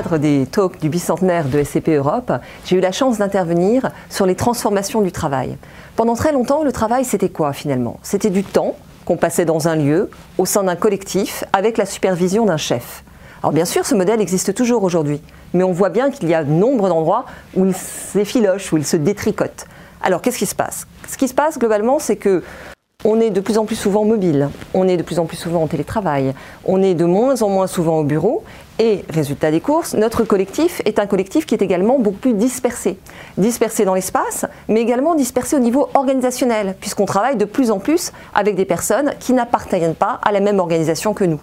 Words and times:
cadre 0.00 0.16
des 0.16 0.46
talks 0.46 0.80
du 0.80 0.88
bicentenaire 0.88 1.44
de 1.44 1.62
SCP 1.62 1.90
Europe, 1.90 2.32
j'ai 2.64 2.76
eu 2.76 2.80
la 2.80 2.90
chance 2.90 3.18
d'intervenir 3.18 3.90
sur 4.08 4.24
les 4.24 4.34
transformations 4.34 5.02
du 5.02 5.12
travail. 5.12 5.58
Pendant 5.94 6.14
très 6.14 6.32
longtemps, 6.32 6.64
le 6.64 6.72
travail, 6.72 7.04
c'était 7.04 7.28
quoi 7.28 7.52
finalement? 7.52 8.00
C'était 8.02 8.30
du 8.30 8.42
temps 8.42 8.76
qu'on 9.04 9.18
passait 9.18 9.44
dans 9.44 9.68
un 9.68 9.76
lieu, 9.76 10.08
au 10.38 10.46
sein 10.46 10.62
d'un 10.62 10.74
collectif, 10.74 11.44
avec 11.52 11.76
la 11.76 11.84
supervision 11.84 12.46
d'un 12.46 12.56
chef. 12.56 13.04
Alors 13.42 13.52
bien 13.52 13.66
sûr, 13.66 13.84
ce 13.84 13.94
modèle 13.94 14.22
existe 14.22 14.54
toujours 14.54 14.84
aujourd'hui, 14.84 15.20
mais 15.52 15.64
on 15.64 15.72
voit 15.72 15.90
bien 15.90 16.10
qu'il 16.10 16.30
y 16.30 16.34
a 16.34 16.44
nombre 16.44 16.88
d'endroits 16.88 17.26
où 17.54 17.66
il 17.66 17.74
s'effiloche, 17.74 18.72
où 18.72 18.78
il 18.78 18.86
se 18.86 18.96
détricote. 18.96 19.66
Alors 20.02 20.22
qu'est-ce 20.22 20.38
qui 20.38 20.46
se 20.46 20.54
passe? 20.54 20.86
Ce 21.10 21.18
qui 21.18 21.28
se 21.28 21.34
passe 21.34 21.58
globalement, 21.58 21.98
c'est 21.98 22.16
que 22.16 22.42
on 23.04 23.20
est 23.20 23.30
de 23.30 23.40
plus 23.40 23.58
en 23.58 23.64
plus 23.64 23.76
souvent 23.76 24.04
mobile, 24.04 24.50
on 24.74 24.86
est 24.86 24.96
de 24.96 25.02
plus 25.02 25.18
en 25.18 25.24
plus 25.24 25.36
souvent 25.36 25.62
en 25.62 25.66
télétravail, 25.66 26.34
on 26.64 26.82
est 26.82 26.94
de 26.94 27.04
moins 27.04 27.40
en 27.42 27.48
moins 27.48 27.66
souvent 27.66 27.98
au 27.98 28.04
bureau 28.04 28.42
et, 28.78 29.04
résultat 29.08 29.50
des 29.50 29.60
courses, 29.60 29.94
notre 29.94 30.24
collectif 30.24 30.82
est 30.84 30.98
un 30.98 31.06
collectif 31.06 31.46
qui 31.46 31.54
est 31.54 31.62
également 31.62 31.98
beaucoup 31.98 32.18
plus 32.18 32.34
dispersé. 32.34 32.98
Dispersé 33.36 33.84
dans 33.84 33.94
l'espace, 33.94 34.46
mais 34.68 34.80
également 34.80 35.14
dispersé 35.14 35.56
au 35.56 35.58
niveau 35.58 35.88
organisationnel, 35.94 36.76
puisqu'on 36.80 37.06
travaille 37.06 37.36
de 37.36 37.44
plus 37.44 37.70
en 37.70 37.78
plus 37.78 38.12
avec 38.34 38.54
des 38.54 38.64
personnes 38.64 39.12
qui 39.20 39.32
n'appartiennent 39.32 39.94
pas 39.94 40.18
à 40.22 40.32
la 40.32 40.40
même 40.40 40.58
organisation 40.58 41.14
que 41.14 41.24
nous. 41.24 41.40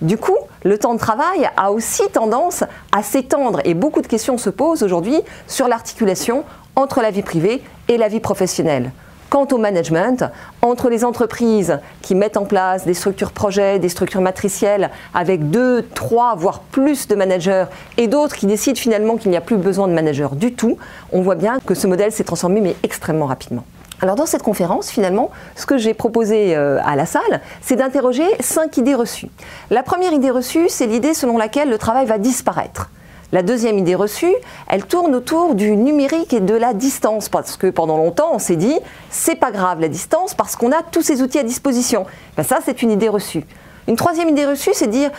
Du 0.00 0.18
coup, 0.18 0.36
le 0.64 0.78
temps 0.78 0.94
de 0.94 0.98
travail 0.98 1.48
a 1.56 1.70
aussi 1.70 2.02
tendance 2.12 2.64
à 2.90 3.04
s'étendre 3.04 3.60
et 3.64 3.74
beaucoup 3.74 4.02
de 4.02 4.08
questions 4.08 4.36
se 4.36 4.50
posent 4.50 4.82
aujourd'hui 4.82 5.20
sur 5.46 5.68
l'articulation 5.68 6.42
entre 6.74 7.00
la 7.00 7.12
vie 7.12 7.22
privée 7.22 7.62
et 7.88 7.96
la 7.96 8.08
vie 8.08 8.18
professionnelle. 8.18 8.90
Quant 9.32 9.48
au 9.50 9.56
management, 9.56 10.26
entre 10.60 10.90
les 10.90 11.06
entreprises 11.06 11.80
qui 12.02 12.14
mettent 12.14 12.36
en 12.36 12.44
place 12.44 12.84
des 12.84 12.92
structures 12.92 13.32
projets, 13.32 13.78
des 13.78 13.88
structures 13.88 14.20
matricielles 14.20 14.90
avec 15.14 15.48
deux, 15.48 15.88
trois, 15.94 16.34
voire 16.34 16.60
plus 16.60 17.08
de 17.08 17.14
managers 17.14 17.64
et 17.96 18.08
d'autres 18.08 18.36
qui 18.36 18.44
décident 18.44 18.78
finalement 18.78 19.16
qu'il 19.16 19.30
n'y 19.30 19.38
a 19.38 19.40
plus 19.40 19.56
besoin 19.56 19.88
de 19.88 19.94
managers 19.94 20.28
du 20.32 20.52
tout, 20.52 20.76
on 21.12 21.22
voit 21.22 21.34
bien 21.34 21.60
que 21.64 21.72
ce 21.72 21.86
modèle 21.86 22.12
s'est 22.12 22.24
transformé 22.24 22.60
mais 22.60 22.76
extrêmement 22.82 23.24
rapidement. 23.24 23.64
Alors 24.02 24.16
dans 24.16 24.26
cette 24.26 24.42
conférence, 24.42 24.90
finalement, 24.90 25.30
ce 25.56 25.64
que 25.64 25.78
j'ai 25.78 25.94
proposé 25.94 26.54
euh, 26.54 26.78
à 26.84 26.94
la 26.94 27.06
salle, 27.06 27.40
c'est 27.62 27.76
d'interroger 27.76 28.26
cinq 28.40 28.76
idées 28.76 28.94
reçues. 28.94 29.30
La 29.70 29.82
première 29.82 30.12
idée 30.12 30.30
reçue, 30.30 30.68
c'est 30.68 30.86
l'idée 30.86 31.14
selon 31.14 31.38
laquelle 31.38 31.70
le 31.70 31.78
travail 31.78 32.04
va 32.04 32.18
disparaître. 32.18 32.90
La 33.32 33.42
deuxième 33.42 33.78
idée 33.78 33.94
reçue, 33.94 34.34
elle 34.68 34.84
tourne 34.84 35.14
autour 35.14 35.54
du 35.54 35.74
numérique 35.74 36.34
et 36.34 36.40
de 36.40 36.54
la 36.54 36.74
distance, 36.74 37.30
parce 37.30 37.56
que 37.56 37.68
pendant 37.68 37.96
longtemps, 37.96 38.28
on 38.34 38.38
s'est 38.38 38.56
dit, 38.56 38.78
c'est 39.08 39.36
pas 39.36 39.50
grave 39.50 39.80
la 39.80 39.88
distance, 39.88 40.34
parce 40.34 40.54
qu'on 40.54 40.70
a 40.70 40.82
tous 40.82 41.00
ces 41.00 41.22
outils 41.22 41.38
à 41.38 41.42
disposition. 41.42 42.04
Ben 42.36 42.42
ça, 42.42 42.58
c'est 42.62 42.82
une 42.82 42.90
idée 42.90 43.08
reçue. 43.08 43.44
Une 43.88 43.96
troisième 43.96 44.28
idée 44.28 44.44
reçue, 44.44 44.72
c'est 44.74 44.86
dire, 44.86 45.10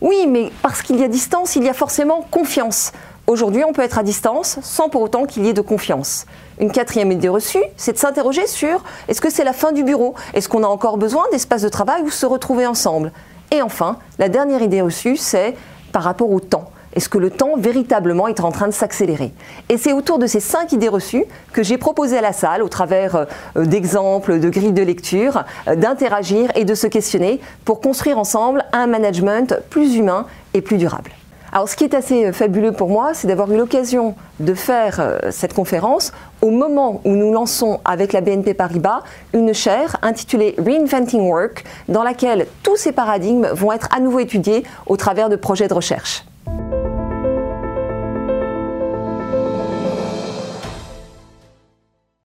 oui, 0.00 0.26
mais 0.26 0.50
parce 0.62 0.80
qu'il 0.80 0.98
y 0.98 1.04
a 1.04 1.08
distance, 1.08 1.56
il 1.56 1.64
y 1.64 1.68
a 1.68 1.74
forcément 1.74 2.24
confiance. 2.30 2.92
Aujourd'hui, 3.26 3.62
on 3.64 3.74
peut 3.74 3.82
être 3.82 3.98
à 3.98 4.02
distance 4.02 4.58
sans 4.62 4.88
pour 4.88 5.02
autant 5.02 5.26
qu'il 5.26 5.44
y 5.44 5.50
ait 5.50 5.52
de 5.52 5.60
confiance. 5.60 6.24
Une 6.60 6.72
quatrième 6.72 7.12
idée 7.12 7.28
reçue, 7.28 7.62
c'est 7.76 7.92
de 7.92 7.98
s'interroger 7.98 8.46
sur 8.46 8.82
est-ce 9.08 9.20
que 9.20 9.28
c'est 9.28 9.44
la 9.44 9.52
fin 9.52 9.72
du 9.72 9.84
bureau? 9.84 10.14
Est-ce 10.32 10.48
qu'on 10.48 10.64
a 10.64 10.68
encore 10.68 10.96
besoin 10.96 11.24
d'espaces 11.32 11.62
de 11.62 11.68
travail 11.68 12.00
où 12.00 12.10
se 12.10 12.24
retrouver 12.24 12.66
ensemble? 12.66 13.12
Et 13.50 13.60
enfin, 13.60 13.98
la 14.18 14.30
dernière 14.30 14.62
idée 14.62 14.80
reçue, 14.80 15.18
c'est 15.18 15.54
par 15.92 16.02
rapport 16.02 16.30
au 16.30 16.40
temps. 16.40 16.70
Est-ce 16.98 17.08
que 17.08 17.18
le 17.18 17.30
temps 17.30 17.56
véritablement 17.56 18.26
est 18.26 18.40
en 18.40 18.50
train 18.50 18.66
de 18.66 18.72
s'accélérer 18.72 19.32
Et 19.68 19.78
c'est 19.78 19.92
autour 19.92 20.18
de 20.18 20.26
ces 20.26 20.40
cinq 20.40 20.72
idées 20.72 20.88
reçues 20.88 21.26
que 21.52 21.62
j'ai 21.62 21.78
proposé 21.78 22.18
à 22.18 22.20
la 22.20 22.32
salle, 22.32 22.60
au 22.60 22.68
travers 22.68 23.14
euh, 23.14 23.64
d'exemples, 23.66 24.40
de 24.40 24.50
grilles 24.50 24.72
de 24.72 24.82
lecture, 24.82 25.44
euh, 25.68 25.76
d'interagir 25.76 26.50
et 26.56 26.64
de 26.64 26.74
se 26.74 26.88
questionner 26.88 27.38
pour 27.64 27.80
construire 27.80 28.18
ensemble 28.18 28.64
un 28.72 28.88
management 28.88 29.60
plus 29.70 29.94
humain 29.94 30.26
et 30.54 30.60
plus 30.60 30.76
durable. 30.76 31.12
Alors 31.52 31.68
ce 31.68 31.76
qui 31.76 31.84
est 31.84 31.94
assez 31.94 32.24
euh, 32.24 32.32
fabuleux 32.32 32.72
pour 32.72 32.88
moi, 32.88 33.14
c'est 33.14 33.28
d'avoir 33.28 33.52
eu 33.52 33.56
l'occasion 33.56 34.16
de 34.40 34.54
faire 34.54 35.20
cette 35.30 35.54
conférence 35.54 36.10
au 36.42 36.50
moment 36.50 37.00
où 37.04 37.12
nous 37.12 37.32
lançons 37.32 37.78
avec 37.84 38.12
la 38.12 38.22
BNP 38.22 38.54
Paribas 38.54 39.04
une 39.32 39.54
chaire 39.54 39.98
intitulée 40.02 40.56
Reinventing 40.58 41.30
Work, 41.30 41.62
dans 41.88 42.02
laquelle 42.02 42.48
tous 42.64 42.74
ces 42.74 42.90
paradigmes 42.90 43.46
vont 43.52 43.70
être 43.70 43.86
à 43.94 44.00
nouveau 44.00 44.18
étudiés 44.18 44.64
au 44.86 44.96
travers 44.96 45.28
de 45.28 45.36
projets 45.36 45.68
de 45.68 45.74
recherche. 45.74 46.24